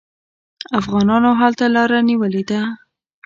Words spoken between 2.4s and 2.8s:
ده.